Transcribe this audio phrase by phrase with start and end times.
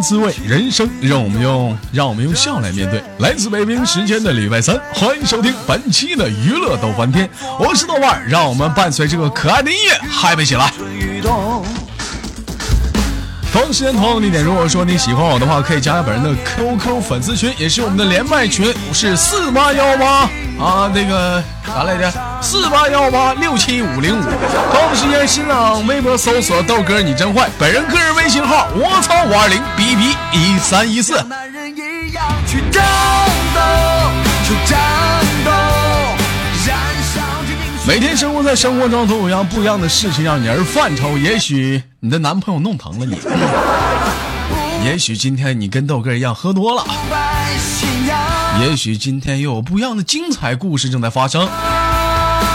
[0.00, 3.02] 滋味，人生让我们用让我们用笑来面对。
[3.18, 7.28] 来自北京时间的礼拜三，欢迎收听本期的娱乐逗翻天，
[7.58, 10.72] 我是豆瓣，让我们伴随这个可爱的音乐嗨起来。
[13.52, 20.30] 同时间同样地点，如果说你喜欢我的话，可以加下本人的 QQ 粉丝群，也是我们的连麦群，是四八幺八
[20.64, 22.12] 啊，那个啥来着？
[22.40, 24.22] 四八幺八六七五零五。
[24.22, 31.22] 同时间新浪微博搜索豆哥你真坏，本人个人微信号我操五二零 B B 一三一四。
[37.86, 41.18] 每天生活在生活中，都有样不一样的事情让你而犯愁。
[41.18, 43.18] 也许你的男朋友弄疼了你，
[44.86, 46.84] 也许今天你跟豆哥一样喝多了，
[48.62, 51.48] 也许今天又有不一样的精彩故事正在发生。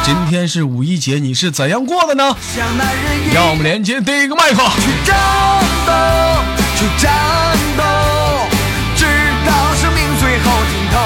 [0.06, 2.38] 今天是五一节，你是怎样过的呢？
[3.34, 4.70] 让我们连接第一个麦克风。
[4.80, 5.18] 去战
[5.88, 5.92] 斗，
[6.78, 7.12] 去战
[7.76, 7.84] 斗，
[8.96, 9.08] 直
[9.48, 11.02] 到生命最后尽头。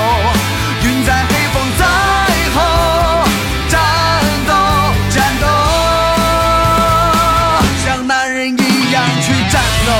[0.83, 1.85] 云在黑，风在
[2.53, 2.59] 吼，
[3.69, 3.79] 战
[4.45, 4.51] 斗，
[5.09, 5.47] 战斗，
[7.85, 9.91] 像男人一样去战斗。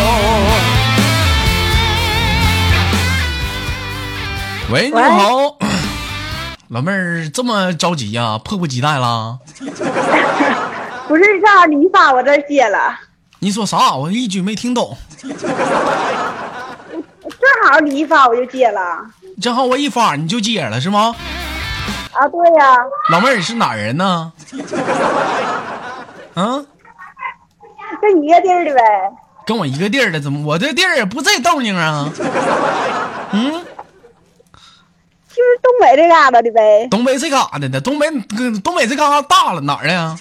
[4.72, 5.49] 喂，你好。
[6.70, 8.40] 老妹儿，这么着急呀？
[8.44, 9.40] 迫不及待了？
[11.08, 12.96] 不是，正好理发，我这接了。
[13.40, 13.96] 你说啥？
[13.96, 14.96] 我一句没听懂。
[15.24, 15.34] 正
[17.64, 19.04] 好你一发，我就接了。
[19.42, 21.16] 正好我一发你就接了是吗？
[22.14, 22.78] 啊，对呀。
[23.10, 24.32] 老妹儿，你是哪人呢？
[26.36, 26.64] 啊，
[28.00, 28.82] 跟你一个地儿的呗。
[29.44, 30.20] 跟我一个地儿的？
[30.20, 32.08] 怎么我这地儿也不这动静啊？
[33.32, 33.66] 嗯。
[35.40, 38.08] 就是东北这嘎达的呗，东北这嘎达的，东北
[38.60, 40.14] 东北这嘎达大了哪儿的呀？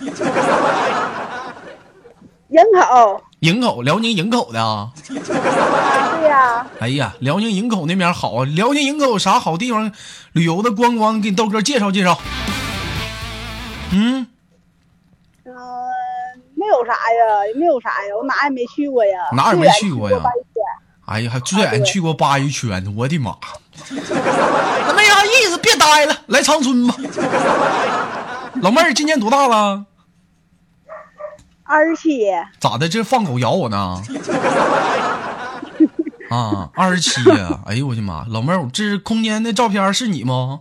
[2.51, 4.91] 营口，营口，辽宁营口的啊？
[5.09, 6.65] 对呀。
[6.79, 8.45] 哎呀，辽宁营口那边好啊！
[8.45, 9.91] 辽宁营口有啥好地方
[10.31, 11.21] 旅游的观光？
[11.21, 12.17] 给你豆哥介绍介绍。
[13.91, 14.25] 嗯。
[15.45, 15.53] 嗯，
[16.55, 19.19] 没有啥呀，也没有啥呀，我哪也没去过呀。
[19.33, 20.23] 哪也没去过呀？
[21.07, 23.37] 哎呀，还最远去过鲅鱼圈，我的妈！
[24.87, 26.95] 那没啥意思，别待了，来长春吧。
[28.63, 29.85] 老妹儿今年多大了？
[31.65, 32.27] 二十七。
[32.59, 32.89] 咋的？
[32.89, 34.03] 这放狗咬我呢？
[36.31, 37.61] 啊，二十七呀！
[37.67, 38.25] 哎呦我的妈！
[38.29, 40.61] 老妹儿，这是空间的照片是你吗？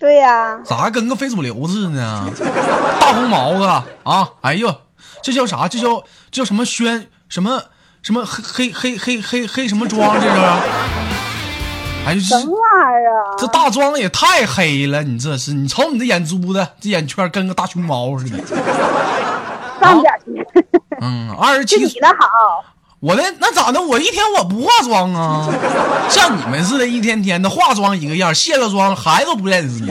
[0.00, 0.60] 对呀。
[0.64, 2.30] 咋跟个非主流似的呢？
[3.00, 3.64] 大红毛子
[4.04, 4.30] 啊！
[4.42, 4.80] 哎呦，
[5.22, 5.68] 这叫啥？
[5.68, 7.62] 这叫叫什么宣什么？
[8.02, 10.14] 什么黑黑黑黑黑黑什么妆？
[10.20, 10.28] 这是？
[12.06, 13.34] 哎，什么玩意儿啊？
[13.36, 15.02] 这大妆也太黑了！
[15.02, 15.52] 你这是？
[15.52, 18.38] 你瞅你这眼珠子，这眼圈跟个大熊猫似的。
[19.80, 20.46] 上点去。
[21.00, 21.82] 嗯，二十七。
[21.84, 22.64] 你的好。
[23.00, 23.82] 我的那咋的？
[23.82, 25.48] 我一天我不化妆啊？
[26.08, 29.88] 像你们似的，一天天的化妆一个样，卸了妆孩子都不认识你。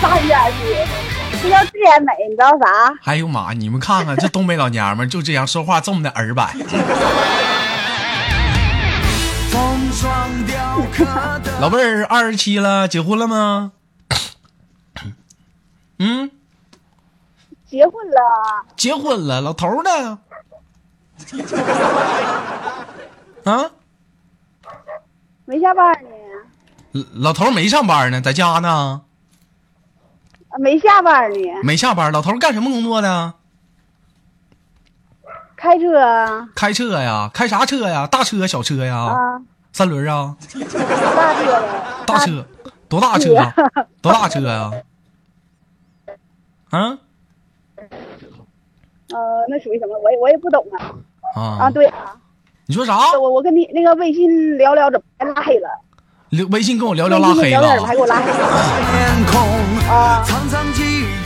[0.00, 0.76] 上点去。
[1.40, 2.92] 这叫自然美，你知道啥？
[3.04, 3.52] 哎呦妈！
[3.52, 6.52] 你们看看这东北老娘们就这样说话，这么的耳白。
[11.60, 13.72] 老妹儿二十七了，结婚了吗？
[15.98, 16.30] 嗯，
[17.66, 18.66] 结婚了。
[18.76, 20.18] 结婚了，老头呢？
[23.44, 23.70] 啊？
[25.44, 26.10] 没下班呢。
[27.14, 29.02] 老头没上班呢，在家呢。
[30.58, 32.10] 没下班呢，没下班。
[32.12, 33.34] 老头干什么工作的？
[35.56, 36.48] 开车啊。
[36.54, 37.30] 开车呀？
[37.32, 38.06] 开啥车呀？
[38.06, 38.96] 大车、小车呀？
[38.96, 39.42] 啊。
[39.76, 40.34] 三轮啊。
[42.06, 42.24] 大车。
[42.24, 42.46] 大车，
[42.88, 43.34] 多大车？
[44.00, 44.72] 多大车呀？
[46.70, 46.96] 啊？
[49.12, 49.98] 呃，那属于什么？
[50.02, 50.96] 我也我也不懂啊。
[51.34, 52.16] 啊啊，对啊。
[52.64, 52.96] 你说啥？
[53.20, 55.68] 我我跟你那个微信聊聊，怎么还拉黑了？
[56.50, 57.84] 微信跟我聊聊拉黑了。
[57.84, 58.38] 还给我拉黑了。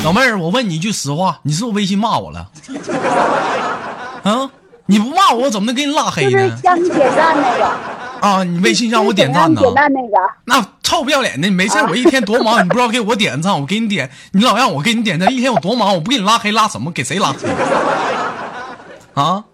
[0.02, 2.50] 老妹儿，我问你一句实话，你是不是微信骂我了？
[4.28, 4.50] 啊，
[4.86, 6.58] 你不骂我，我怎么能给你拉黑呢？
[6.64, 7.99] 让你点赞那个。
[8.20, 9.60] 啊，你微信让我点赞呢？
[9.60, 10.16] 点赞那个。
[10.44, 16.90] 那臭不要脸的，你没事，我一天多忙，你不知道给我点赞，我给你点，你老让我给你点赞，一天我多忙，我不给你拉黑拉什么？
[16.92, 17.48] 给谁拉黑？
[19.20, 19.44] 啊？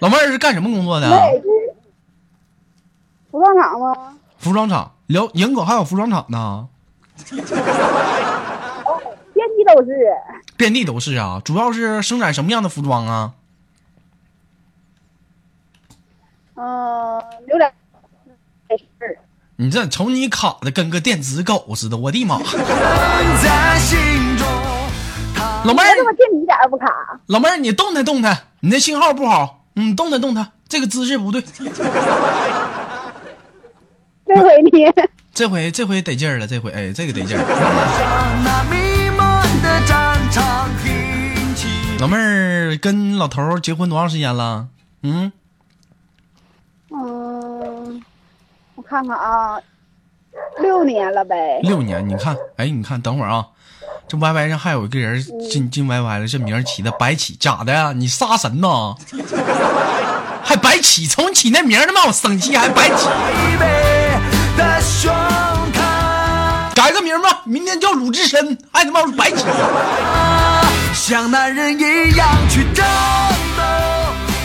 [0.00, 1.08] 老妹儿是干什么工作的？
[3.30, 3.94] 服装厂吗？
[4.38, 6.68] 服装厂，辽营口还有服装厂呢。
[9.34, 9.90] 遍地都是，
[10.56, 11.40] 遍地都是啊！
[11.44, 13.32] 主要是生产什么样的服装啊？
[16.60, 17.72] 嗯，有点
[18.98, 19.18] 事
[19.56, 22.38] 你这瞅你卡的跟个电子狗似的，我的妈！
[25.64, 26.86] 老妹儿，这么电一点不卡。
[27.26, 31.42] 老妹儿，你动弹动弹，你那信号不好，嗯，动弹动弹，这个姿势不对。
[34.26, 34.70] 这回你
[35.34, 37.44] 这回这回得劲儿了，这回哎，这个得劲儿。
[42.00, 44.68] 老妹儿跟老头儿结婚多长时间了？
[45.02, 45.32] 嗯，
[46.90, 48.04] 嗯，
[48.76, 49.60] 我看看啊，
[50.60, 51.60] 六年了呗。
[51.62, 52.08] 六年。
[52.08, 53.46] 你看，哎，你看，等会儿啊，
[54.08, 57.92] 这 Y Y 上还有一个人进进 Y Y 了，这名儿起的白起，咋的呀？
[57.94, 58.94] 你杀神呐？
[60.42, 63.08] 还白起，从你起那名儿他妈我生气，还白起。
[66.74, 69.44] 改个名吧，明天叫鲁智深，还他妈白起。
[70.94, 72.86] 像男人一样去战
[73.56, 73.62] 斗，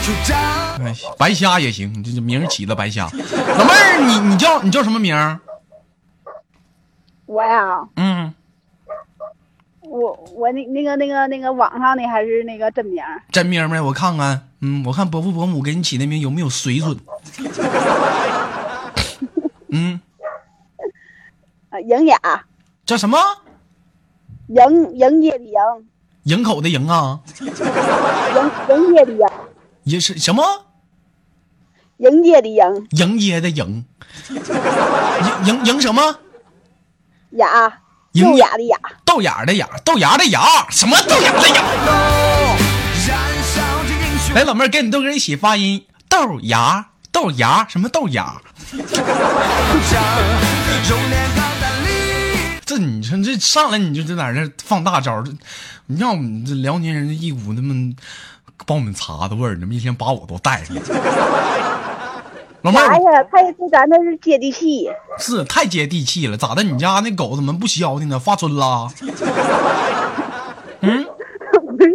[0.02, 0.63] 去战。
[0.84, 3.04] 哎，白瞎也行，这这名儿起的白瞎。
[3.04, 5.40] 老妹儿，你你叫你叫什么名儿？
[7.26, 8.34] 我呀，嗯，
[9.80, 13.22] 我我那那个那个那个网上的还是那个真名儿？
[13.30, 13.80] 真名儿没？
[13.80, 16.98] 我看看，嗯，我看伯父伯母给你起的名有没有水准？
[19.70, 20.00] 嗯，
[21.70, 22.18] 啊，营雅，
[22.84, 23.18] 叫什么？
[24.48, 25.54] 营营业的营，
[26.24, 27.18] 营口的营啊？
[27.40, 29.26] 营营业的营，
[29.84, 30.42] 也是什么？
[31.98, 33.84] 迎接的迎迎接的迎，
[34.30, 36.18] 迎迎迎什么？
[37.30, 37.46] 雅，
[38.12, 41.62] 迎优雅的雅，豆芽的芽，豆芽的芽，什么豆芽的芽？
[44.34, 48.42] 来，老妹儿跟你豆哥一起发音，豆芽豆芽什么豆芽？
[52.66, 55.24] 这你说这上来你就在哪儿这放大招儿，
[55.86, 57.92] 你让我们这辽宁人一股那么
[58.66, 60.82] 爆米碴子味儿，你们一天把我都带上了。
[62.64, 63.22] 老妹儿啥呀？
[63.30, 66.62] 他这咱这是接地气，是太接地气了，咋的？
[66.62, 68.18] 你家那狗怎么不消停呢？
[68.18, 68.88] 发春了？
[70.80, 71.04] 嗯，
[71.76, 71.92] 不是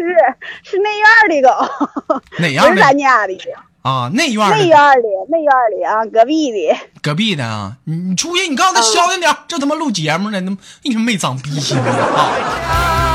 [0.63, 3.35] 是那院的狗，哪样不是咱家的，
[3.81, 4.09] 啊？
[4.13, 5.47] 那院的内院里，那院
[5.77, 6.75] 里啊，隔壁的。
[7.01, 7.77] 隔壁的啊？
[7.85, 12.31] 你你出去，你告诉他消停点儿，这他妈录节目呢，他妈一天没长逼心啊！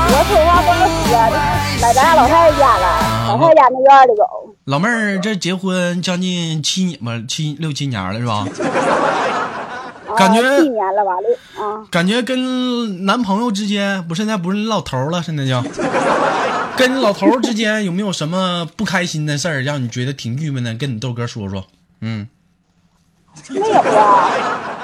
[0.07, 1.35] 我说话不好使啊，这
[1.81, 4.23] 来咱家老太太家了，老太太家那院里走。
[4.65, 8.45] 老妹儿这结婚将近七年吧，七六七年了是吧？
[10.07, 11.11] 啊感觉七年了吧？
[11.19, 15.61] 六啊，感觉跟男朋友之间，不是现在不是老头了，现在叫
[16.77, 20.73] 跟老头儿之间有没有什么不开心的事儿，让你觉得挺郁闷的？
[20.75, 21.65] 跟你豆哥说说。
[22.01, 22.27] 嗯，
[23.49, 24.29] 没有啊。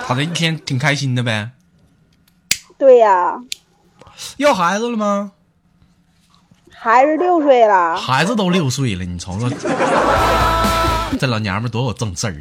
[0.07, 1.51] 他这一天挺开心的呗。
[2.77, 3.35] 对呀、
[4.37, 5.31] 要孩子了吗？
[6.73, 9.47] 孩子六岁了，孩子都六岁了，你瞅瞅，
[11.19, 12.35] 这老娘们多有正事儿。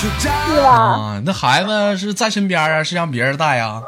[0.00, 0.70] 是吧？
[0.70, 3.82] 啊，那孩子是在身边啊，是让别人带啊？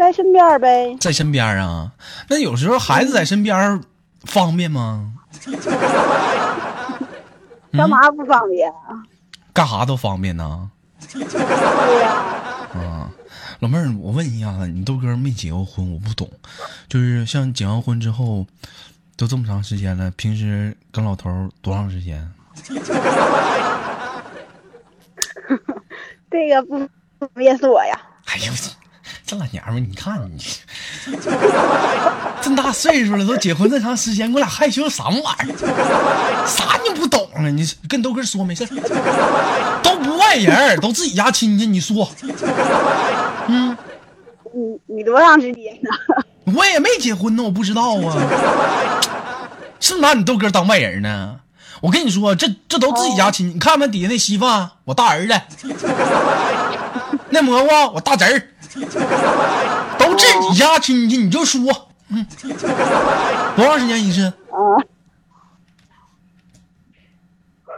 [0.00, 0.96] 在身边呗。
[0.98, 1.92] 在身边啊？
[2.30, 3.82] 那有时候孩子在身边
[4.22, 5.12] 方便吗？
[7.70, 9.04] 干嘛不方便啊？
[9.52, 10.70] 干啥都方便呢？
[11.12, 12.12] 对呀、
[12.72, 13.10] 啊，
[13.58, 16.26] 老妹儿，我问一下子，你豆哥没结过婚，我不懂，
[16.88, 18.46] 就是像结完婚之后，
[19.18, 22.26] 都这么长时间了，平时跟老头儿多长时间？
[26.30, 26.88] 这个不
[27.18, 28.00] 不便说呀。
[28.24, 28.70] 哎呦，这
[29.30, 30.44] 这老娘们，你看你
[32.42, 36.44] 这么大岁数了，都结婚这长时间，我俩害羞什么玩意儿？
[36.44, 37.46] 啥你不懂啊？
[37.48, 42.10] 你跟豆哥说没事儿都不外人，都自己家亲戚，你说
[43.46, 43.78] 嗯
[44.52, 45.90] 你你多长时间呢？
[46.56, 48.16] 我也没结婚呢，我不知道啊，
[49.78, 51.36] 是拿你豆哥当外人呢？
[51.80, 55.34] 我跟你说，这这都自己家亲戚，你看看底下那稀饭，我大儿子；
[57.30, 58.42] 那蘑菇，我大侄儿，
[59.98, 61.62] 都自己家亲戚，你就说，
[62.08, 62.26] 嗯，
[63.56, 64.26] 多长时间一次？
[64.50, 64.78] 啊，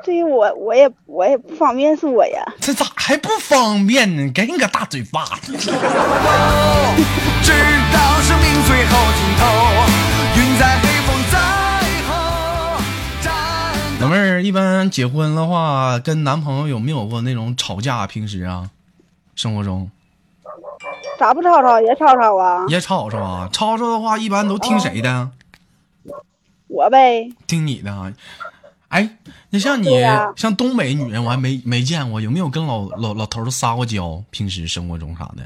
[0.05, 2.45] 这个我我也我也不方便说呀。
[2.61, 4.31] 这咋还不方便呢？
[4.33, 5.53] 给你个大嘴巴子！
[5.57, 5.69] 直
[7.93, 9.45] 到生命最后尽头，
[10.37, 11.39] 云在黑风在
[12.09, 12.11] 后，
[14.01, 18.07] 老妹儿，一般结婚的话，跟男朋友有没有过那种吵架？
[18.07, 18.71] 平时啊，
[19.35, 19.91] 生活中
[21.23, 22.67] 咋不吵吵也吵吵啊？
[22.69, 23.49] 也吵吵啊？
[23.53, 25.31] 吵吵的话，一般都听谁的？
[26.67, 28.13] 我呗，听你的啊。
[28.89, 29.09] 哎，
[29.51, 29.89] 那像你、
[30.35, 34.21] 像东北女人，我还没没见过，有没有跟老老老头撒过娇？
[34.31, 35.45] 平时生活中啥的？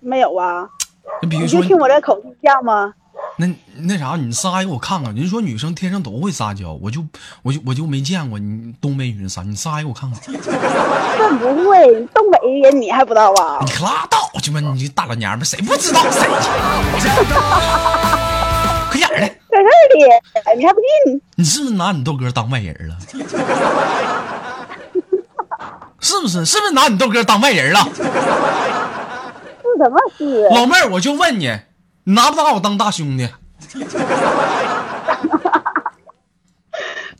[0.00, 0.68] 没有啊。
[1.22, 2.92] 那比如说你就听我这口气像吗？
[3.36, 5.14] 那那啥，你撒一个我看看。
[5.14, 7.04] 人说女生天生都会撒娇，我就
[7.42, 10.20] 我就我就没见过你东北女人撒，你撒一个我看看。
[11.18, 13.70] 真不会，东北人你还不知道啊你？
[13.72, 16.00] 可拉倒去吧，你这大老娘们儿，谁不知道
[18.90, 19.26] 快点儿的！
[19.26, 21.20] 在这儿你还不信？
[21.36, 22.96] 你是不是拿你豆哥当外人了？
[25.98, 26.44] 是不是？
[26.44, 27.80] 是不是拿你豆哥当外人了？
[27.96, 28.02] 是
[29.82, 30.48] 怎么是？
[30.50, 31.58] 老妹儿，我就问，你
[32.04, 33.28] 拿不拿我当大兄弟？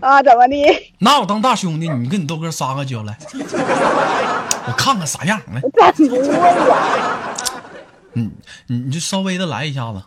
[0.00, 0.92] 啊，怎么的？
[0.98, 3.16] 拿我当大兄弟，你跟你豆哥撒个娇来，
[4.66, 5.60] 我看看啥样来。
[5.92, 7.34] 真不会呀！
[8.12, 8.30] 你
[8.66, 10.02] 你你就稍微的来一下子，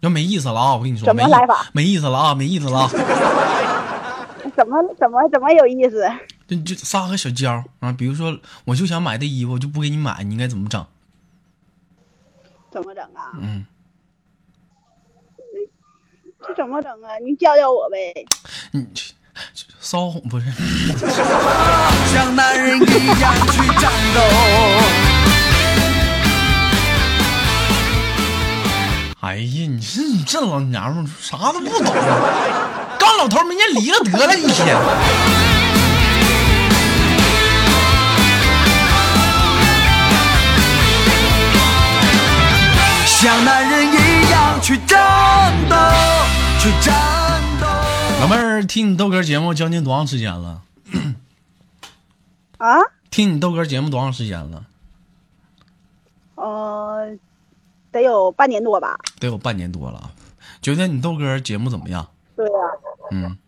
[0.00, 0.74] 要没意思了啊！
[0.76, 2.88] 我跟你说，怎么没意来法没意思了啊，没意思了啊！
[4.56, 6.08] 怎么怎么怎么有意思？
[6.46, 10.86] 就就撒个小娇啊，比如说，我就想买这衣服，我就不给你买，你应该怎么整？
[12.70, 13.32] 怎么整啊？
[13.40, 13.66] 嗯，
[16.46, 17.18] 这怎么整啊？
[17.24, 18.12] 你教教我呗。
[18.72, 19.02] 你这
[19.54, 20.46] 这骚哄不是？
[22.12, 24.20] 像男人一样去战斗。
[29.20, 31.92] 哎呀，你这你这老娘们儿啥都不懂，
[32.98, 34.76] 刚老头儿明天离了得了，一天。
[43.06, 45.76] 像男人一样去战斗，
[46.66, 47.66] 去战斗。
[48.20, 50.62] 老妹儿，听你豆哥节目将近多长时间了？
[52.58, 52.78] 啊？
[53.08, 54.64] 听你豆哥节目多长时间了？
[56.34, 57.16] 呃，
[57.92, 58.98] 得有半年多吧。
[59.20, 60.10] 得有半年多了。
[60.60, 62.04] 觉得你豆哥节目怎么样？
[62.34, 62.52] 对呀、
[63.12, 63.38] 嗯，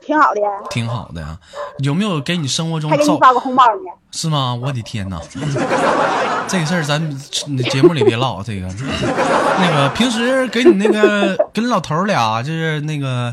[0.00, 0.40] 挺好的，
[0.70, 1.38] 挺好的呀。
[1.78, 3.92] 有没有给你生活中造还给你发个红包呢。
[4.12, 4.54] 是吗？
[4.54, 5.20] 我的天哪！
[6.48, 7.00] 这个事儿咱
[7.70, 8.42] 节目里别唠。
[8.42, 13.32] 这个那个平时给你那个跟老头俩就是那个，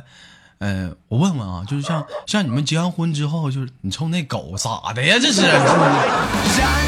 [0.60, 5.18] 呃，我问问啊，就是像像你们结完婚之后，就是你瞅那狗咋的呀？
[5.20, 5.60] 这是，燃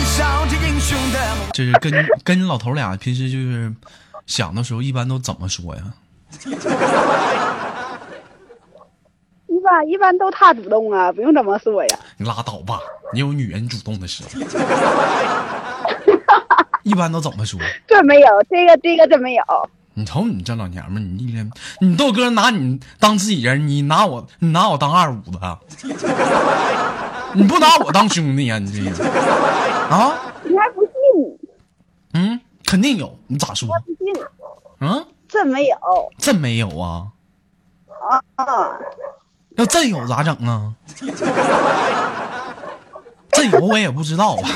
[0.06, 1.50] 烧着英雄的梦。
[1.52, 1.92] 就是跟
[2.24, 3.74] 跟你老头俩平时就是
[4.28, 5.82] 想的时候，一般都怎么说呀？
[9.70, 12.00] 一般一般都他主动啊，不用这么说呀。
[12.18, 12.80] 你拉倒吧，
[13.14, 14.30] 你有女人主动的时候。
[16.84, 17.60] 一般都怎么说？
[17.86, 19.44] 这没有，这个这个真没有。
[19.94, 25.60] 你瞅你这老娘们儿，你一天你豆哥拿你当自己人，你拿我你拿我当二五子啊，
[27.34, 28.90] 你不拿我当兄弟呀、你这个
[29.90, 30.14] 啊？
[30.44, 30.92] 你还不信？
[32.14, 33.74] 嗯，肯定有，你咋说你？
[33.74, 34.06] 还不信？
[34.80, 35.78] 嗯，真没有
[36.18, 37.08] 真没有啊？
[38.10, 38.80] 啊啊！
[39.60, 40.72] 要真有咋整啊？
[43.34, 44.50] 真有我也不知道啊。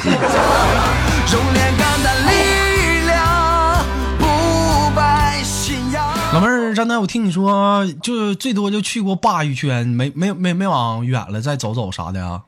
[6.31, 12.41] 老妹儿，刚才我听你说，就最多就去过鲅鱼圈，没没没没往远了再走走啥的啊？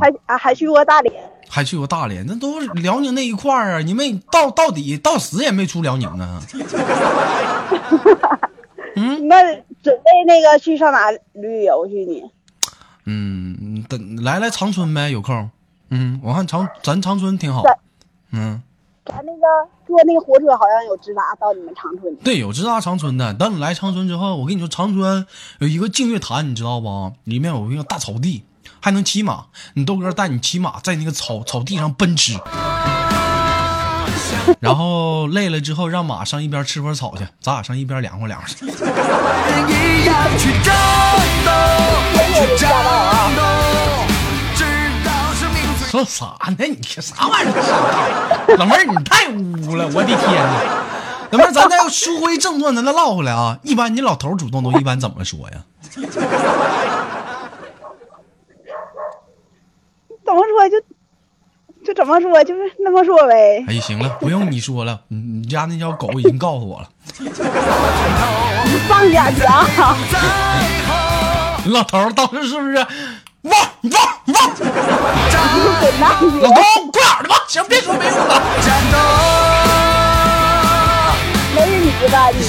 [0.00, 1.14] 还啊还去过大连，
[1.46, 3.82] 还去过大连，那都是辽宁那一块儿啊！
[3.82, 6.40] 你没到到底到死也没出辽宁啊？
[9.28, 9.36] 那
[9.86, 12.28] 准备那个去上哪旅游去呢？
[13.04, 15.48] 嗯，等来来长春呗，有空。
[15.90, 17.62] 嗯，我看长咱长春挺好。
[18.32, 18.60] 嗯，
[19.04, 19.42] 咱那个
[19.86, 22.12] 坐那个火车好像有直达到你们长春。
[22.16, 23.32] 对，有直达长春的。
[23.34, 25.24] 等你来长春之后，我跟你说，长春
[25.60, 27.12] 有一个净月潭，你知道不？
[27.22, 28.42] 里面有一个大草地，
[28.80, 29.46] 还能骑马。
[29.74, 32.32] 你豆哥带你骑马，在那个草草地上奔驰。
[34.60, 38.48] 然后累了之后，让马上一边吃会草去，咱俩上一边凉快凉快
[45.90, 46.56] 说啥呢？
[46.58, 48.56] 你这啥玩意儿？
[48.58, 49.86] 老妹儿，你太污了！
[49.94, 50.60] 我的天呐！
[51.30, 53.56] 老妹儿，咱再书归正传，咱再唠回来啊。
[53.62, 55.62] 一般你老头主动都一般怎么说呀？
[60.24, 60.76] 怎么说就
[61.86, 63.64] 就怎么说，就是那么说呗。
[63.68, 66.88] 哎，行了，不用你说了，你你家那条狗已经告诉我了。
[68.66, 69.64] 你放下去啊！
[71.66, 72.74] 老头儿当时是不是？
[73.46, 73.52] 汪
[73.84, 73.94] 汪
[76.00, 76.10] 汪！
[76.40, 77.36] 老公，快点儿的吧！
[77.46, 78.42] 行，别说没用了。
[78.60, 78.98] 战斗。
[81.54, 82.28] 没是你吧？
[82.30, 82.42] 你你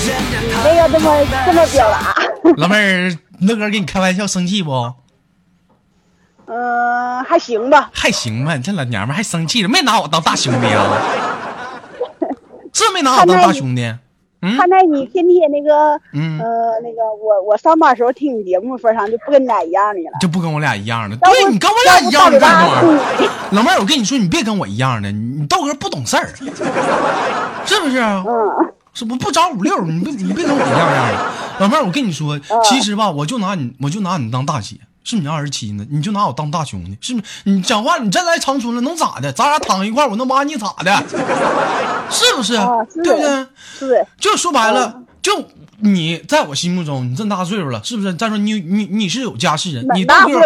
[0.64, 1.06] 那个这么
[1.46, 2.16] 这么表达，
[2.58, 4.92] 老妹儿，那哥跟你开玩笑，生气不？
[6.48, 7.90] 嗯、还行吧。
[7.94, 10.84] 还行吧，你这老娘们还生气了，没拿我当大兄弟啊？
[12.74, 13.84] 这没拿我当大兄弟？
[14.40, 16.46] 嗯看在你天天那个，嗯呃，
[16.84, 20.12] 那个我我上班时候听你节目份上，就不跟你俩一样的了。
[20.22, 21.18] 就不跟我俩一样的。
[21.18, 23.50] 对你跟我俩一样的干什么玩意大嘴巴儿？
[23.50, 26.30] 老妹儿，我跟你说，你别跟我一样的，你你豆哥不懂事儿，
[27.66, 28.00] 是不是？
[28.00, 28.24] 嗯，
[28.94, 31.26] 是不不长五六，你别你别跟我一样样的。
[31.58, 34.76] 老妹儿，我跟你说，其实吧，我就拿你，我就拿你当大姐。
[35.08, 35.86] 是你二十七呢？
[35.90, 37.26] 你就拿我当大兄弟，是不是？
[37.46, 39.32] 你讲话你真来长春了，能咋的？
[39.32, 41.04] 咱俩躺一块儿，我能把你咋的？
[42.10, 42.56] 是不是？
[42.56, 43.48] 啊是对不对？
[43.80, 45.48] 是就说白了，就
[45.80, 48.14] 你在我心目中，你这么大岁数了，是不是？
[48.16, 50.42] 再说你你你是有家室人，你蛮大豆哥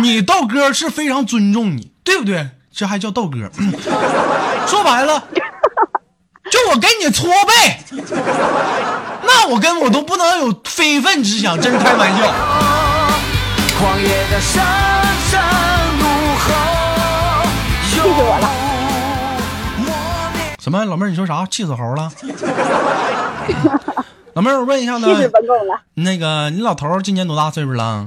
[0.00, 2.48] 你豆哥是非常尊重你，对不对？
[2.72, 3.38] 这还叫豆哥。
[4.66, 5.22] 说白了，
[6.50, 8.04] 就我给你搓背，
[9.24, 12.81] 那我跟我都不能有非分之想，真是开玩笑。
[13.82, 14.64] 狂野的山
[15.28, 15.42] 山
[15.98, 16.04] 怒
[16.38, 16.54] 吼，
[17.90, 18.46] 气死我了！
[20.60, 20.84] 什么？
[20.84, 21.44] 老妹儿，你说啥？
[21.46, 22.08] 气死猴了？
[24.34, 25.80] 老妹儿，我问一下呢气，死本宫了。
[25.94, 28.06] 那个你老头儿今年多大岁数了？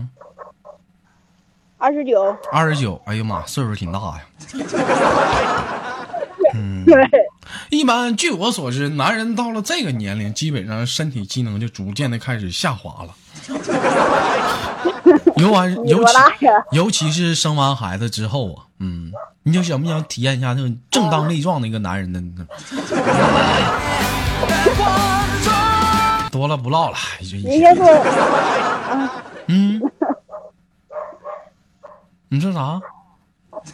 [1.77, 3.01] 二十九，二十九。
[3.05, 4.22] 哎呀妈，岁数挺大呀。
[6.86, 6.96] 对，
[7.70, 13.13] 一般据我所知，男人到了这个年龄，基本上身体机能就逐渐的开始下滑了。
[15.37, 16.13] 尤完尤其？
[16.71, 19.11] 尤其是生完孩子之后啊，嗯，
[19.43, 22.21] 你就想不想体验一下那种正当力壮的一个男人呢？
[26.31, 27.85] 多了不唠了，就人家说，
[29.47, 29.81] 嗯，
[32.29, 32.79] 你说啥？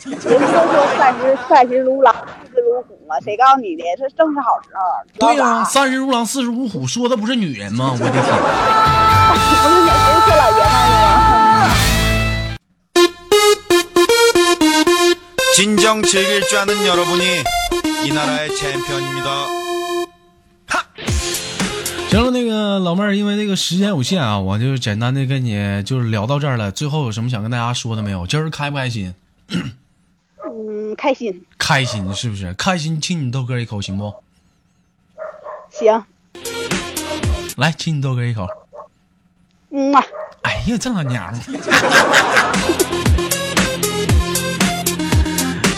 [0.06, 0.38] 人家都
[0.72, 2.16] 说三十三十如狼，
[2.46, 3.84] 四十如虎啊，谁告诉你的？
[3.98, 4.82] 这正是好时候。
[5.20, 7.92] 对呀、呀、三十如狼，四十如虎，说的不是女人吗？
[7.94, 8.22] 我的天！
[9.32, 9.36] 不
[9.70, 10.94] 是哪谁说老爷们儿呢？
[15.55, 17.25] 진정 즐길 줄 아는 여러분이
[18.05, 19.47] 이 나라의 챔피언입니다.
[22.09, 26.73] 行了，那个老妹儿，因为这个时间有限啊，我就简单的跟你就是聊到这儿了。
[26.73, 28.27] 最后有什么想跟大家说的没有？
[28.27, 29.15] 今儿开不开心？
[29.49, 32.55] 嗯，开心，开心是不是？
[32.55, 34.15] 开心亲你豆哥一口行不？
[35.71, 36.03] 行，
[37.57, 38.49] 来亲你豆哥一口。
[39.71, 40.03] 嗯啊，
[40.43, 41.47] 哎呀，这老娘们儿！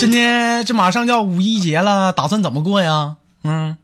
[0.03, 3.15] 今天这马上就要五一节了打算怎么过呀？
[3.45, 3.77] 嗯。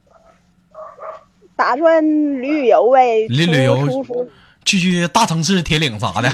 [1.55, 4.05] 打算旅旅游呗旅旅游
[4.65, 6.29] 去去大城市铁岭啥的？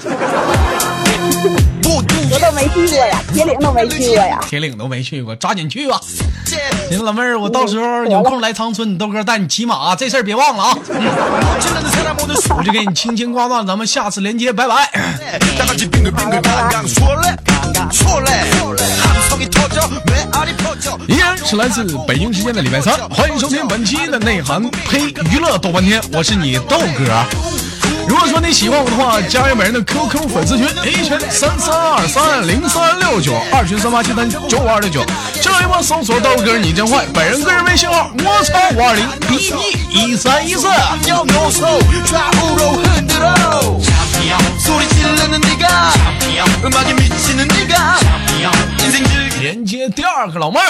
[2.31, 4.39] 我都没去过呀铁岭都没去过呀。
[4.41, 6.01] 铁岭都没去过抓紧去吧。
[6.89, 10.75] 行老妹儿我到时候有空来长春你豆哥带你骑马这事儿别忘了啊。
[12.57, 14.89] 我就给你轻轻挂断咱们下次连接拜拜。
[21.07, 27.05] 依然是来自北京时间的礼拜三欢迎收听本期的内涵呸娱乐豆半天我是你豆哥
[28.07, 35.03] 如果说你喜欢我的话加入本人的 qq 粉丝群 a 群三三二三零三六九二群三八七三九五二六九。
[35.41, 39.51] 这里面搜索豆哥你真坏本人个人微信号我操五二零一
[39.93, 40.67] 一一三一四。
[49.41, 50.65] 连接第二个老妹儿。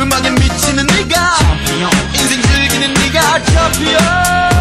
[0.00, 1.36] 음악에 미치는 네가
[2.14, 4.53] 인생 즐기는 네가 챔피언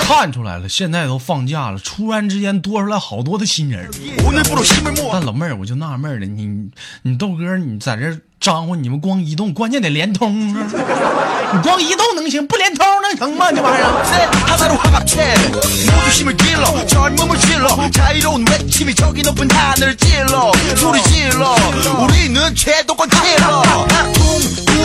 [0.00, 3.88] 看出来了，现在都放假了，突然之间多出来好多的新人。
[5.12, 6.68] 但老妹儿，我就纳闷了，你
[7.02, 12.56] 你豆哥，你在这张呼，你们光移动，关键得联通， 你光移动能行不？
[12.56, 13.50] 联通能成吗？
[13.52, 13.88] 这玩意儿？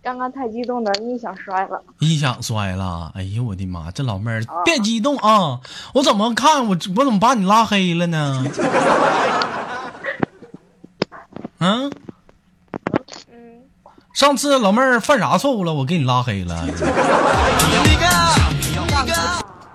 [0.00, 1.82] 刚刚太激动了，音响摔了。
[1.98, 3.90] 音响摔了，哎呦我的妈！
[3.90, 5.60] 这老妹儿别激动啊！
[5.92, 8.42] 我怎么看我我怎么把你拉黑了呢？
[11.58, 11.92] 嗯，
[14.18, 15.72] 上次老妹儿犯啥错误了？
[15.72, 16.56] 我给你拉黑了。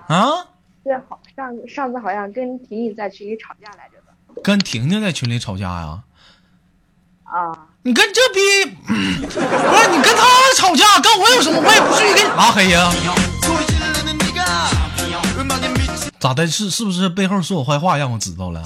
[0.06, 0.44] 啊？
[0.84, 4.12] 对，好上上次好像跟婷婷在群里吵架来着吧？
[4.44, 6.00] 跟婷婷在群里吵架呀？
[7.24, 7.56] 啊。
[7.84, 8.38] 你跟这逼，
[8.86, 10.26] 不是你跟他
[10.58, 11.58] 吵架，跟我有什么？
[11.64, 12.92] 我也不至于给你拉黑呀。
[16.20, 16.46] 咋的？
[16.46, 18.62] 是是不是背后说我坏话，让我知道了？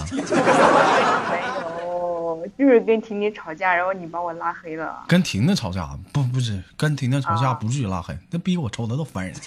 [2.58, 5.04] 就是跟婷婷吵架，然后你把我拉黑了。
[5.06, 9.34] 跟婷婷吵架，不不是，跟婷婷吵架不至于拉黑，那比我抽的都烦人。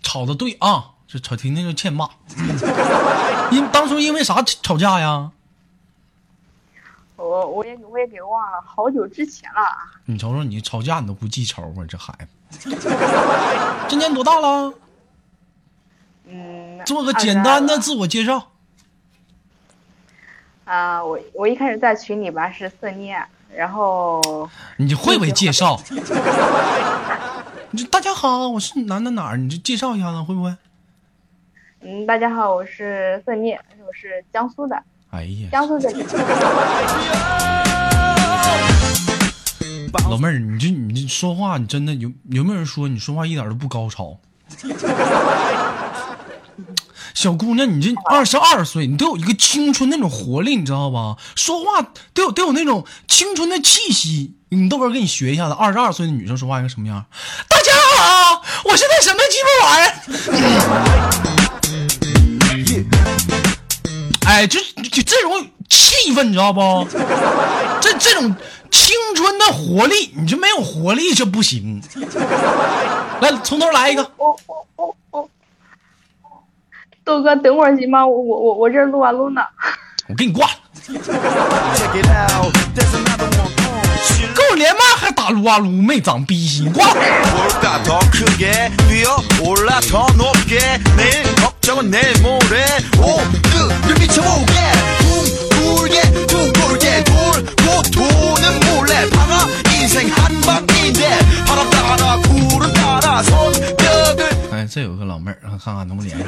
[0.00, 2.08] 吵的对啊，这吵婷婷就欠骂。
[3.50, 5.32] 因当初因为啥吵架呀？
[7.16, 9.60] 我我也我也给忘了，好久之前了。
[10.04, 12.16] 你瞅瞅你吵架你都不记仇啊，这孩
[12.48, 12.70] 子。
[13.88, 14.72] 今年多大了？
[16.28, 18.51] 嗯，做个简单的自我介绍。
[20.72, 23.22] 啊，我我一开始在群里吧是色念，
[23.54, 25.78] 然后 你会不会介绍？
[27.72, 30.56] 你说大家好，我是哪哪哪儿，你就介绍一下子，会不会？
[31.82, 36.02] 嗯，大家好，我是色念，我是江苏的，哎呀，江苏这里。
[40.08, 44.16] 老妹儿，你这你这说话，你真的有有没有人说你说话一点都不高潮？
[47.14, 51.16] 小姑娘，你这二十二岁，你都有一个青春那种活力，你知道吧？
[51.34, 51.82] 说话
[52.14, 54.34] 得有得有那种青春的气息。
[54.50, 57.04] 你豆哥给你学一下子，二十二岁的女生说话应该什么样？
[57.48, 59.92] 大家好，我是那什么鸡巴玩意儿。
[64.26, 66.86] 哎，就就这种气氛，你知道不？
[67.80, 68.36] 这这种
[68.70, 71.82] 青春的活力，你这没有活力这不行。
[73.20, 74.02] 来，从头来一个。
[74.16, 74.96] 我我我我，
[77.04, 78.06] 豆哥，等会儿行吗？
[78.06, 79.40] 我我我我这儿录啊录呢。
[80.08, 80.52] 我给你挂 了
[84.50, 86.94] 我连麦还打撸啊撸，没长逼心， 挂了。
[104.74, 106.26] 这有个老妹儿，看看能不能连。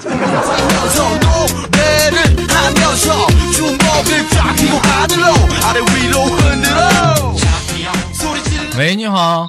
[8.77, 9.49] 喂，你好。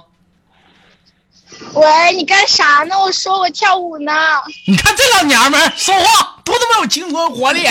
[1.73, 2.97] 喂，你干啥呢？
[2.97, 4.13] 我说我跳舞呢。
[4.65, 7.67] 你看这老娘们说话多他妈有青春活力。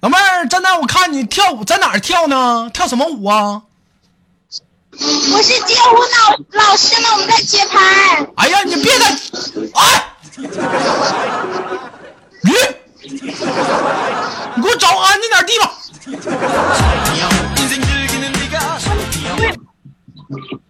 [0.00, 2.70] 老妹儿，在那我看你跳舞，在哪儿跳呢？
[2.72, 3.60] 跳什么舞啊？
[5.42, 7.08] 是街舞老老师吗？
[7.12, 7.78] 我们在接拍。
[8.36, 9.06] 哎呀，你别再，
[9.74, 10.14] 哎，
[12.42, 12.52] 你，
[13.02, 13.18] 你
[14.62, 15.68] 给我找安静点地方。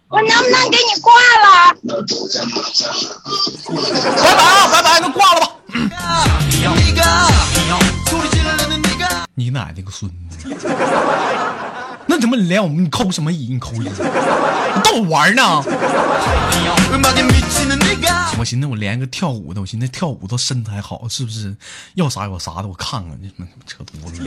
[0.09, 1.75] 我能不能给你挂了？
[4.23, 5.47] 拜拜啊，拜拜，那挂了吧。
[9.35, 10.37] 你奶奶个孙子！
[12.23, 13.89] 什么你连我们你扣什么一你扣一你？
[14.81, 15.43] 逗我玩呢？
[18.39, 21.53] 我寻思我连个跳舞的我寻思跳舞的身材好是不是？
[21.95, 23.29] 要啥有啥的我看看你
[23.67, 24.23] 扯犊子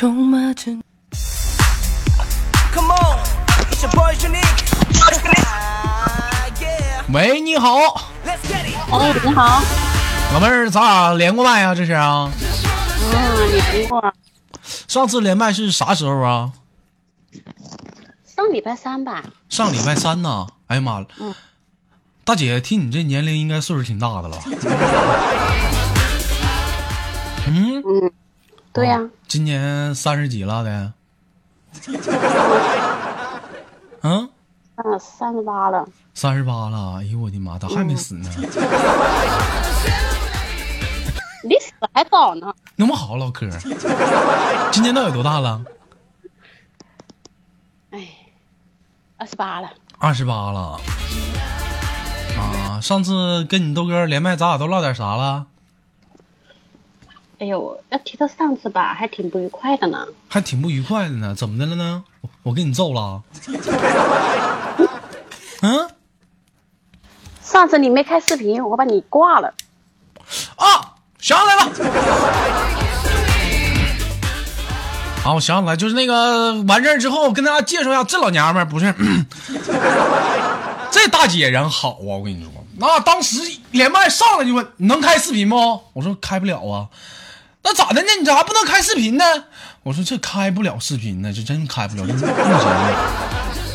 [0.00, 0.56] Come on,
[3.70, 4.40] it's your boy Unique.
[4.96, 7.76] Ah, yeah, 喂，你好.
[8.90, 9.60] 哦，你好，
[10.32, 11.74] 老妹儿，咱俩连过麦啊？
[11.74, 12.32] 这是啊？
[13.12, 14.02] 嗯，你过
[14.88, 16.50] 上次连麦是啥时候啊？
[18.24, 19.22] 上礼拜三吧？
[19.50, 20.46] 上礼拜三呢。
[20.68, 21.06] 哎呀妈了！
[22.24, 24.44] 大姐，听你这年龄，应该岁数挺大的了吧？
[27.48, 28.10] 嗯，嗯，
[28.72, 30.92] 对呀、今年三十几了的？
[34.02, 34.30] 嗯，
[34.76, 36.98] 嗯，三十八了，三十八了。
[36.98, 38.30] 哎呦我的妈，咋还没死呢？
[41.42, 42.54] 离死还早呢。
[42.76, 43.48] 那么好唠嗑。
[44.70, 45.62] 今年到底多大了？
[47.90, 48.06] 哎，
[49.16, 49.70] 二十八了。
[49.98, 50.80] 二十八了。
[52.38, 55.46] 啊，上次跟你豆哥连麦，咱俩都唠点啥了？
[57.40, 60.06] 哎呦，要提到上次吧，还挺不愉快的呢。
[60.28, 62.04] 还挺不愉快的呢，怎么的了呢？
[62.20, 63.22] 我我给你揍了？
[65.62, 65.88] 嗯
[67.42, 69.54] 上次你没开视频，我把你挂了。
[70.56, 71.62] 啊，想起来了。
[75.24, 78.94] 啊，我想起来，就是那个完事儿之后，跟大家介绍一下，这老娘们儿不是，
[80.92, 85.56] 这大姐人好啊，我跟你说，那当时连麦上来就问你能开视频不？
[85.94, 86.86] 我说开不了啊，
[87.62, 88.08] 那咋的呢？
[88.18, 89.24] 你咋不能开视频呢？
[89.82, 92.94] 我说这开不了视频呢，这真开不了，这不行啊。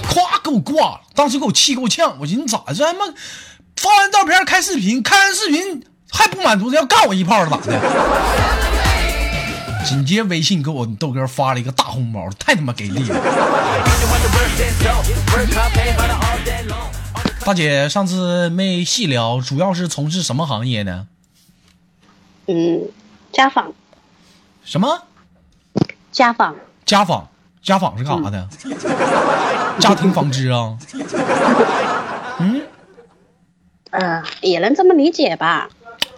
[0.09, 3.05] 咵给我挂了，当时给我气够呛，我寻思咋这他妈
[3.75, 7.79] 发完照片开视频，开完视频还不满足，要干我一炮是咋的？
[9.85, 13.19] 紧接微信给我豆哥发了一个大红包，太他妈给力了！
[17.45, 21.07] 大姐上次没细聊，主要是从事什么行业呢？
[22.47, 22.81] 嗯，
[23.35, 23.73] 家访，
[24.63, 25.03] 什么
[26.09, 27.27] 家访，家访？
[27.61, 28.47] 家访是干啥的？
[29.77, 30.77] 家庭纺织啊？
[32.39, 32.61] 嗯，
[33.91, 35.67] 呃，也能这么理解吧？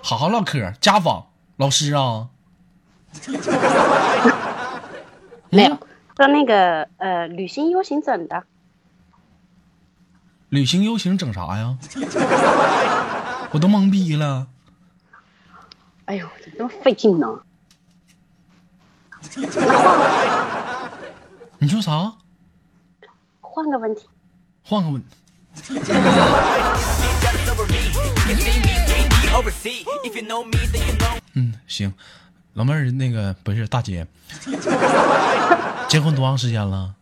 [0.03, 1.25] 好好唠嗑，家访
[1.55, 2.27] 老师啊？
[5.49, 5.75] 没有，
[6.15, 8.43] 说那个呃，旅行 U 型整的，
[10.49, 11.79] 旅行 U 型整啥呀？
[13.49, 14.45] 我都懵逼了。
[16.07, 17.27] 哎呦，怎么这么费劲呢？
[21.59, 22.13] 你说啥？
[23.41, 24.07] 换个问题，
[24.63, 25.03] 换个问。
[31.33, 31.93] 嗯，行，
[32.53, 34.07] 老妹儿，那个不是大姐，
[35.89, 36.95] 结婚多长时间了？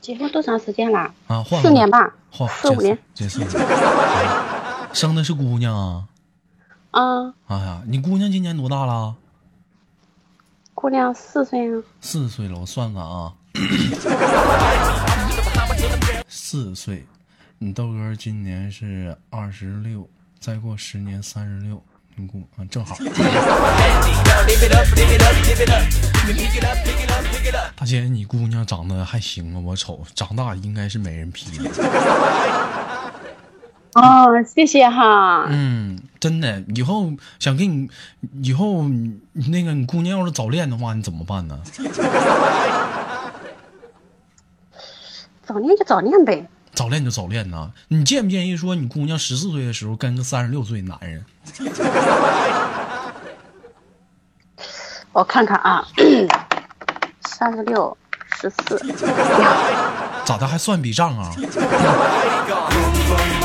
[0.00, 1.12] 结婚多长时间了？
[1.26, 2.96] 啊，换四年吧，换四五年。
[3.14, 3.50] 这四年。
[4.92, 6.08] 生的是姑娘啊！
[6.90, 9.14] 啊，哎呀，你姑娘今年多大了？
[10.74, 13.32] 姑娘四岁啊，四岁了，我算算啊，
[16.28, 17.06] 四岁，
[17.58, 21.82] 你豆哥今年是二十六，再过十年三十六，
[22.14, 22.96] 你姑啊正好。
[27.76, 31.70] 大姐，你姑娘长得还行啊，我瞅长大应该是没人批的。
[33.94, 35.46] 哦，谢谢哈。
[35.50, 37.90] 嗯，真的，以后想跟你，
[38.42, 41.58] 以后你那个你姑娘要是早恋的话，你怎么办呢？
[45.44, 46.48] 早恋就早恋呗。
[46.74, 51.22] 早恋就早恋呐，你建不建议说你姑娘十四岁的时候跟个三十六岁的男人？
[55.12, 55.86] 我看看啊，
[57.28, 57.94] 三十六，
[58.40, 58.80] 十四，
[60.24, 61.30] 咋的还算笔账啊？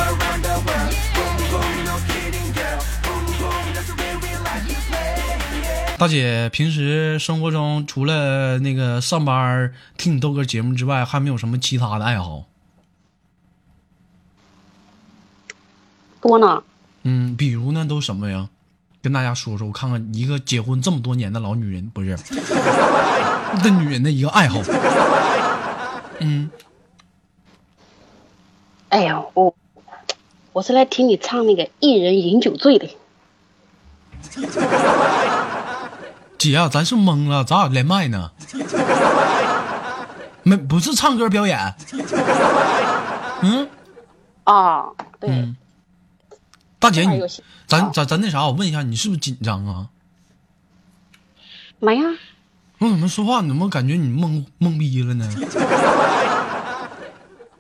[5.99, 12.45] 大姐，平时生活中除了那个上班听你豆哥节目之外，还没有什么其他的爱好？
[16.21, 16.61] 多呢。
[17.01, 18.47] 嗯，比如呢，都什么呀？
[19.01, 22.15] 跟大家说说，我看看一个结婚这么多年的老女人，不是
[23.63, 24.61] 的女人的一个爱好。
[26.19, 26.51] 嗯，
[28.89, 29.55] 哎呀，我
[30.53, 32.87] 我是来听你唱那个《一人饮酒醉》的。
[36.37, 38.31] 姐啊，咱是懵了，咱俩连麦呢？
[40.43, 41.75] 没，不是唱歌表演。
[43.41, 43.67] 嗯，
[44.43, 44.85] 啊，
[45.19, 45.57] 对，嗯，
[46.79, 47.21] 大姐你
[47.65, 49.87] 咱咱咱那啥，我问一下，你是不是紧张啊？
[51.79, 52.03] 没呀，
[52.79, 55.29] 我怎么说话，你怎么感觉你懵懵逼了呢？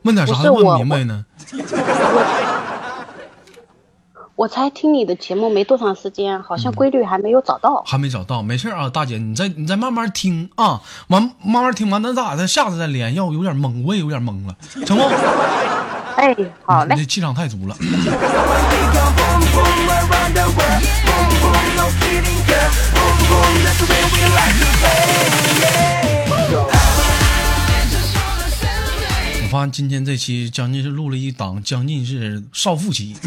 [0.03, 1.25] 问点啥都问不明白呢？
[4.37, 7.81] 我才听你的节目没多长时间，好像规律还没有找到。
[7.87, 12.47] 还没找到，没事啊，大姐，你再你再慢慢听啊，完慢慢听完，咱咋的？
[12.47, 15.03] 下次再连，要我有点懵，我也有点懵了，成不？
[16.21, 17.75] 哎，好嘞你，这气场太足了。
[29.65, 33.15] 今天这期将近是录了一档，将近是少妇期。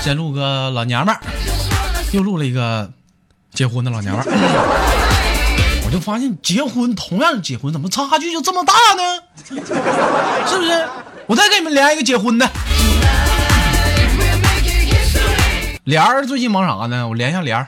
[0.00, 1.20] 先录个老娘们儿，
[2.12, 2.90] 又录了一个
[3.52, 4.30] 结婚的老娘们儿。
[5.86, 9.02] 我就发现结婚同样结婚，怎么差距就这么大呢？
[9.44, 9.60] 是不
[10.64, 10.88] 是？
[11.26, 12.48] 我再给你们连一个结婚的。
[15.84, 17.08] 莲儿最近忙啥呢？
[17.08, 17.66] 我连一下莲儿。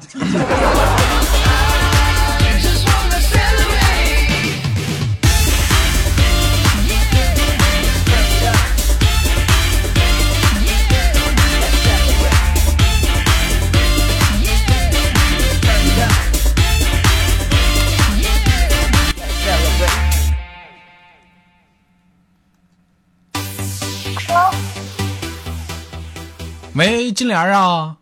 [27.16, 27.96] 金莲儿啊，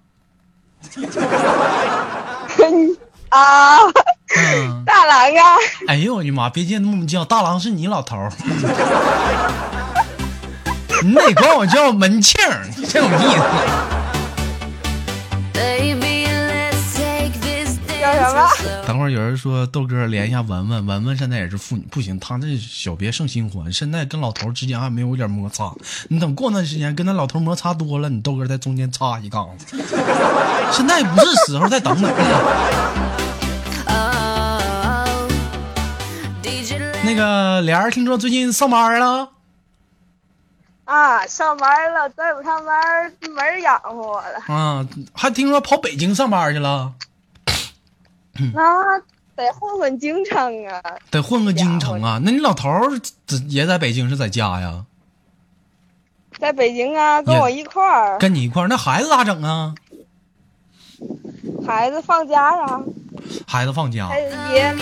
[3.30, 3.78] 啊，
[4.36, 6.50] 嗯，大郎啊，哎呦我的妈！
[6.50, 8.32] 别介那么叫，大郎是你老头儿，
[11.04, 13.40] 你得管我叫门庆儿，真有意思。
[18.12, 18.48] 叫什么？
[18.86, 25.72] 等会儿有人说豆哥连一下文文，文文现在也是妇女，不行，她这小别胜新欢，现在跟老头之间还没有一点摩擦。
[26.08, 29.76] 你等过段时间跟那老头摩擦多了，你豆哥在中间插一杠子。
[30.72, 32.12] 现在不是时候，再等等。
[37.06, 39.28] 那个莲儿，听说最近上班了？
[40.86, 44.54] 啊，上班了，再不上班没人养活我了。
[44.54, 46.94] 啊，还听说跑北京上班去了，
[48.54, 48.98] 那
[49.36, 50.80] 得混混京城啊。
[51.10, 52.20] 得混个京城啊。
[52.24, 53.00] 那你老头儿
[53.48, 54.84] 也在北京是在家呀？
[56.38, 58.18] 在北京啊，跟我一块儿。
[58.18, 59.74] 跟你一块儿，那孩子咋整啊？
[61.66, 62.80] 孩子放假呀，
[63.46, 64.18] 孩子放假他，
[64.52, 64.74] 爷啊，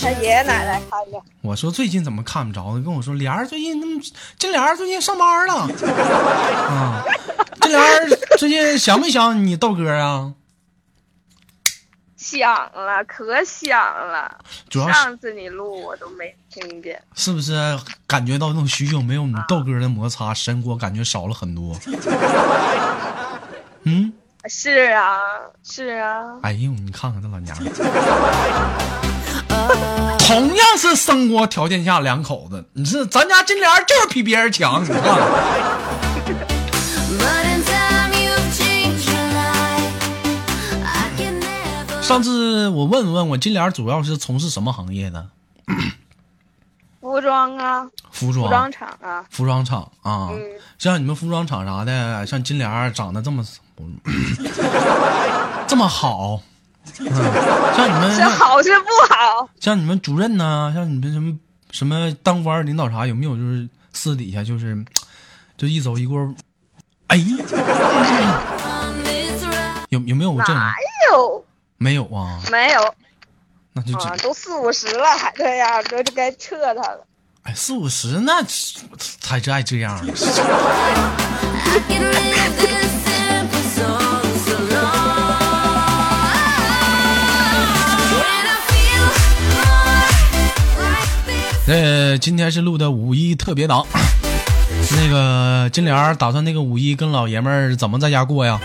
[0.00, 1.20] 他爷爷奶奶看着。
[1.42, 2.82] 我说最近怎么看不着呢？
[2.84, 4.00] 跟我说莲儿最近那么，
[4.38, 5.54] 这莲儿最近上班了，
[6.68, 7.04] 啊，
[7.60, 10.32] 这莲儿最近想没想你豆哥啊？
[12.38, 14.38] 想了，可想了。
[14.68, 17.00] 主要是上次你录我都没听见。
[17.14, 21.76] 是不是感觉到那种许久没有你豆哥的摩擦，神火感觉少了很多？
[23.84, 24.12] 嗯，
[24.48, 25.18] 是啊，
[25.64, 26.22] 是啊。
[26.42, 27.72] 哎呦，你看看这老娘们，
[30.18, 35.99] 同样是生活条件下两口子，你是咱家金莲就是比别人强，你看看。
[42.10, 45.24] 上次我问问我金莲主要是从事什么行业的？
[47.00, 49.24] 服装啊，服装服装厂啊。
[49.30, 50.40] 服装厂啊，嗯
[50.76, 53.46] 像你们服装厂啥的，像金莲长得这么
[55.68, 56.42] 这么好，
[56.98, 57.06] 嗯，
[57.76, 59.48] 像你们是好是不好？
[59.60, 61.38] 像你们主任呢，像你们什么
[61.70, 64.84] 什么当官儿领导啥，有没有就是私底下就是
[65.56, 66.18] 就一走一过，
[67.06, 67.16] 哎，
[69.90, 70.54] 有有没有这种？
[70.56, 70.74] 哪
[71.12, 71.44] 有？
[71.82, 72.94] 没有啊，没有
[73.72, 77.06] 那就啊，这都四五十了还这样，这就该撤他了。
[77.44, 78.42] 哎四五十那
[79.18, 80.12] 才是爱这样的。
[91.66, 93.86] 呃，今天是录的五一特别档，
[94.98, 98.60] 那个金莲儿打算那个五一跟老爷们儿怎么在家过呀？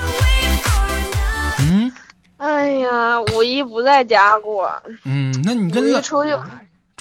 [2.46, 4.72] 嗯哎呀，五一不在家过，
[5.04, 6.30] 嗯，那你跟出去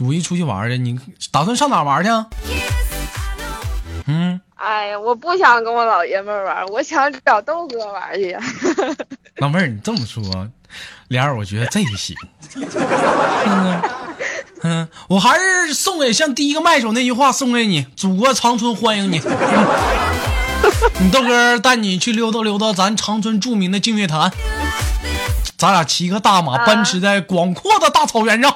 [0.00, 0.98] 五一出去玩去，你
[1.30, 2.26] 打算上哪玩去啊？
[4.06, 8.34] 嗯，哎呀，我不想跟我老爷们玩，我想找豆哥玩去。
[9.36, 10.22] 老妹儿，你这么说，
[11.08, 12.16] 莲儿，我觉得这个行。
[13.46, 13.82] 嗯
[14.62, 19.20] 嗯，我还是送给像第一个麦手那句话送给你：祖国长春欢迎你。
[20.98, 24.32] 你豆哥带你去溜达溜达咱长春著名的净月潭，
[25.56, 28.54] 咱俩骑个大马奔驰在广阔的大草原上，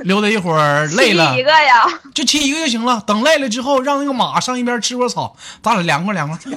[0.00, 3.02] 溜达一会儿累了第一个呀，就骑一个就行了。
[3.06, 6.38] 等累了之后，让那个马上一边吃会草，咱俩凉快凉快。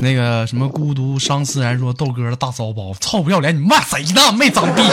[0.00, 3.56] 那个什么孤独伤思然说豆哥的大骚包，臭不要脸！
[3.56, 4.32] 你骂谁呢？
[4.32, 4.92] 没长逼心。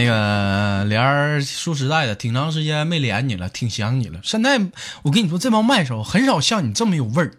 [0.00, 4.18] 那个莲儿，说实在的，挺长时间没连你了，挺想你了。
[4.22, 4.58] 现在
[5.02, 7.32] 我跟你说，这帮麦手很少像你这么有味儿，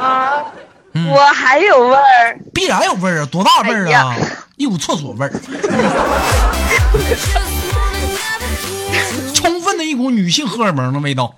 [0.00, 0.44] 啊，
[0.92, 2.38] 嗯我还有味儿。
[2.52, 3.28] 必然有味儿啊！
[3.30, 4.26] 多大味儿哎啊呀？
[4.56, 5.32] 一股厕所味儿，
[9.32, 11.34] 充分的一股女性荷尔蒙的味道。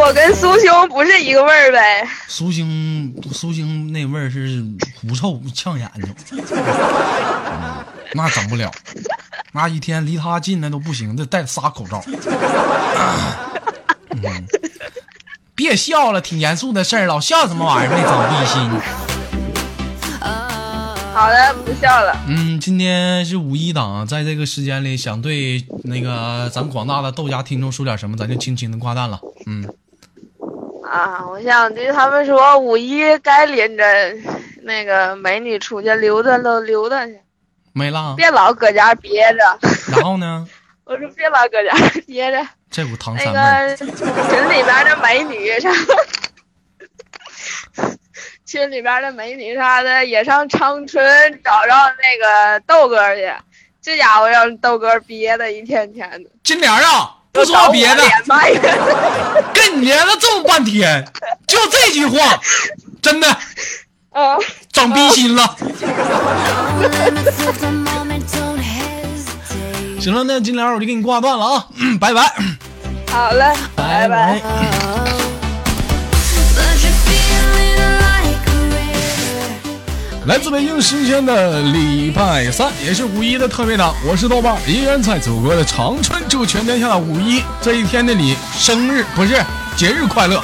[0.00, 2.08] 那我跟苏兄不是一个味儿呗？
[2.26, 4.64] 苏兄，苏兄那味儿是
[4.98, 7.84] 狐臭呛眼睛，嗯
[8.14, 8.72] 那整不了，
[9.52, 12.02] 那一天离他近那都不行，得戴仨口罩。
[14.08, 14.46] 嗯，
[15.54, 17.94] 别笑了，挺严肃的事儿，老笑什么玩意儿？
[17.94, 18.70] 没长地心。
[21.12, 22.16] 好的，不笑了。
[22.26, 29.20] 嗯，今天是五一档，在这个时间里，想对那个咱广大的豆家听众说点什么，咱就轻轻的挂断了。
[29.46, 29.68] 嗯，
[30.90, 33.84] 啊，我想对他们说，五一该领着
[34.62, 37.20] 那个美女出去溜达溜溜达去，
[37.72, 38.14] 没了。
[38.16, 39.58] 别老搁家憋着。
[39.92, 40.44] 然后呢，
[40.82, 41.72] 我说别老搁家
[42.08, 45.70] 憋着，这股唐那个 群里边的美女啥，
[48.44, 53.32] 群里边的美女啥的也上长春找着那个豆哥去，
[53.80, 56.28] 这家伙让豆哥憋的一天天的。
[56.42, 58.02] 金莲啊，不说别的，
[59.54, 61.06] 跟你连了这么半天，
[61.46, 62.38] 就这句话，
[63.02, 63.28] 真的
[64.10, 64.36] 啊，
[64.72, 65.56] 长逼心了。
[70.00, 72.32] 行了，那金莲我就给你挂断了啊，嗯拜拜，
[73.10, 74.40] 好嘞，拜拜。
[80.26, 89.42] 来自北京时间的礼拜三，也是五一的特别档，我是豆瓣，依然在祖国的长春，祝全天下的五一这一天的你生日不是
[89.76, 90.42] 节日快乐。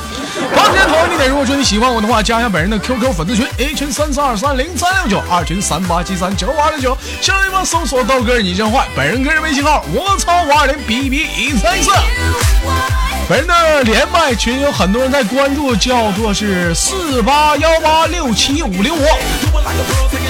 [0.55, 11.91] 光天头你点，如果说你喜欢我的话，加一下本人的 QQ 粉丝群，A 群三四二三零三六九，二群三八七三九五二六九，向对方搜索豆哥你真坏，本人个人微信号我操五二零 B B 一三四。
[13.29, 19.03] 本人的连麦群有很多人在关注，叫做是四八幺八六七五零五。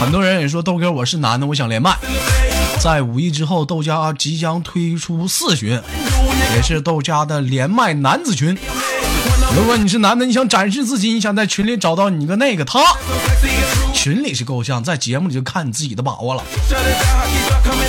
[0.00, 1.94] 很多人也说豆哥我是男的，我想连麦。
[2.80, 5.78] 在五一之后，豆家即将推出四群，
[6.54, 8.56] 也是豆家的连麦男子群。
[9.54, 12.80] 如果你是男的，你想展示自己，你想在群里找到你个那个他，
[13.94, 16.42] 群里是够呛，在节目里就看你自己的把握了。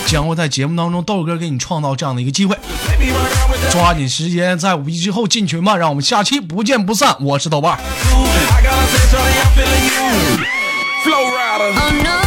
[0.06, 2.58] 将会在节目当中，豆哥给你创造这样的一个机会，
[3.72, 7.16] 抓紧时间在五一之后进群吧，让我们下期不见不散。
[7.20, 7.78] 我是豆瓣.
[11.10, 12.27] Oh no